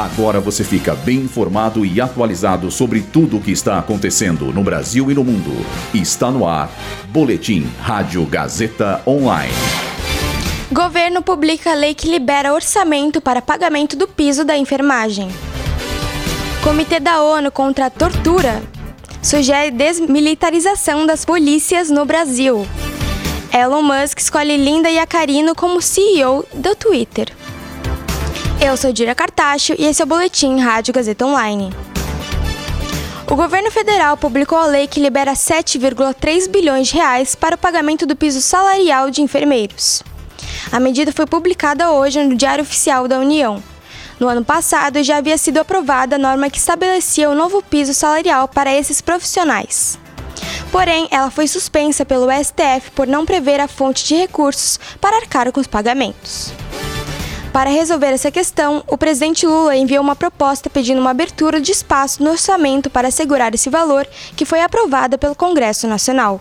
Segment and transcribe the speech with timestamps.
[0.00, 5.10] Agora você fica bem informado e atualizado sobre tudo o que está acontecendo no Brasil
[5.10, 5.50] e no mundo.
[5.92, 6.70] Está no ar.
[7.08, 9.52] Boletim Rádio Gazeta Online.
[10.72, 15.28] Governo publica lei que libera orçamento para pagamento do piso da enfermagem.
[16.64, 18.62] Comitê da ONU contra a tortura
[19.22, 22.66] sugere desmilitarização das polícias no Brasil.
[23.52, 27.30] Elon Musk escolhe Linda Yacarino como CEO do Twitter.
[28.62, 31.70] Eu sou Dira Cartacho e esse é o Boletim Rádio Gazeta Online.
[33.26, 38.04] O governo federal publicou a lei que libera 7,3 bilhões de reais para o pagamento
[38.04, 40.02] do piso salarial de enfermeiros.
[40.70, 43.62] A medida foi publicada hoje no Diário Oficial da União.
[44.20, 48.46] No ano passado, já havia sido aprovada a norma que estabelecia o novo piso salarial
[48.46, 49.98] para esses profissionais.
[50.70, 55.50] Porém, ela foi suspensa pelo STF por não prever a fonte de recursos para arcar
[55.50, 56.52] com os pagamentos.
[57.52, 62.22] Para resolver essa questão, o presidente Lula enviou uma proposta pedindo uma abertura de espaço
[62.22, 66.40] no orçamento para assegurar esse valor, que foi aprovada pelo Congresso Nacional.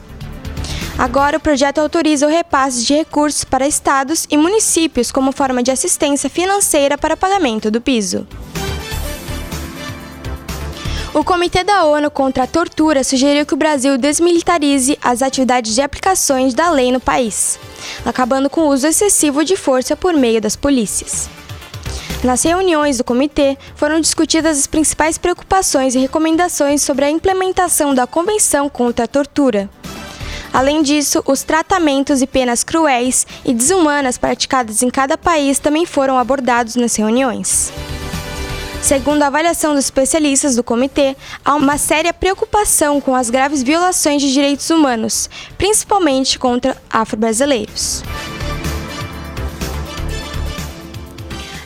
[1.00, 5.72] Agora, o projeto autoriza o repasse de recursos para estados e municípios como forma de
[5.72, 8.28] assistência financeira para pagamento do piso.
[11.20, 15.82] O Comitê da ONU contra a Tortura sugeriu que o Brasil desmilitarize as atividades de
[15.82, 17.60] aplicações da lei no país,
[18.06, 21.30] acabando com o uso excessivo de força por meio das polícias.
[22.24, 28.08] Nas reuniões do comitê foram discutidas as principais preocupações e recomendações sobre a implementação da
[28.08, 29.70] Convenção contra a Tortura.
[30.54, 36.18] Além disso, os tratamentos e penas cruéis e desumanas praticados em cada país também foram
[36.18, 37.74] abordados nas reuniões.
[38.82, 44.22] Segundo a avaliação dos especialistas do comitê, há uma séria preocupação com as graves violações
[44.22, 48.04] de direitos humanos, principalmente contra afro-brasileiros.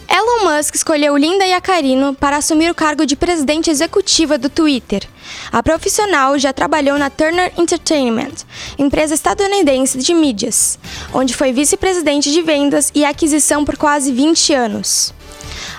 [0.10, 5.08] Elon Musk escolheu Linda Yacarino para assumir o cargo de presidente executiva do Twitter.
[5.52, 8.34] A profissional já trabalhou na Turner Entertainment,
[8.78, 10.78] empresa estadunidense de mídias,
[11.14, 15.14] onde foi vice-presidente de vendas e aquisição por quase 20 anos.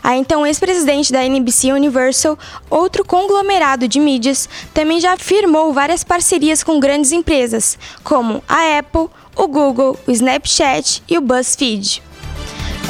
[0.05, 2.39] A então ex-presidente da NBC Universal,
[2.69, 9.09] outro conglomerado de mídias, também já firmou várias parcerias com grandes empresas, como a Apple,
[9.35, 12.03] o Google, o Snapchat e o BuzzFeed.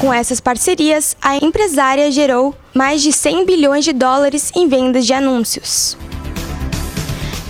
[0.00, 5.12] Com essas parcerias, a empresária gerou mais de 100 bilhões de dólares em vendas de
[5.12, 5.96] anúncios.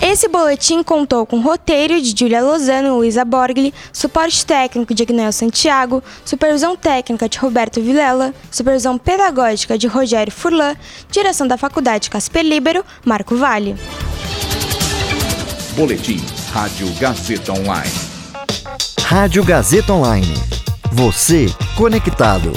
[0.07, 5.31] Esse boletim contou com roteiro de Julia Lozano e Luísa Borgli, suporte técnico de Agnel
[5.31, 10.75] Santiago, supervisão técnica de Roberto Vilela, supervisão pedagógica de Rogério Furlan,
[11.09, 13.75] direção da Faculdade Casper Libero, Marco Vale.
[15.75, 16.23] Boletim
[16.53, 17.91] Rádio Gazeta Online.
[19.01, 20.35] Rádio Gazeta Online.
[20.91, 22.53] Você conectado.